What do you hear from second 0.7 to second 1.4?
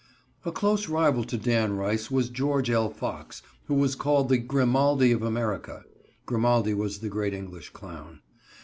rival to